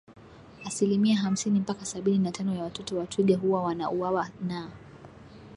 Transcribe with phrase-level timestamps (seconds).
[0.65, 4.69] Asilimia hamsini mpaka sabini na tano ya watoto wa twiga huwa wana uwawa na